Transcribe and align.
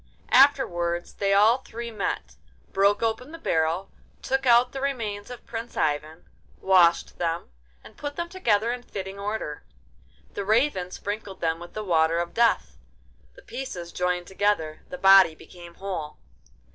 Afterwards 0.31 1.13
they 1.13 1.31
all 1.31 1.59
three 1.59 1.91
met, 1.91 2.35
broke 2.73 3.03
open 3.03 3.31
the 3.31 3.37
barrel, 3.37 3.91
took 4.23 4.47
out 4.47 4.71
the 4.71 4.81
remains 4.81 5.29
of 5.29 5.45
Prince 5.45 5.77
Ivan, 5.77 6.27
washed 6.59 7.19
them, 7.19 7.51
and 7.83 7.95
put 7.97 8.15
them 8.15 8.27
together 8.27 8.71
in 8.73 8.81
fitting 8.81 9.19
order. 9.19 9.61
The 10.33 10.43
Raven 10.43 10.89
sprinkled 10.89 11.39
them 11.39 11.59
with 11.59 11.73
the 11.73 11.83
Water 11.83 12.17
of 12.17 12.33
Death—the 12.33 13.43
pieces 13.43 13.91
joined 13.91 14.25
together, 14.25 14.81
the 14.89 14.97
body 14.97 15.35
became 15.35 15.75
whole. 15.75 16.17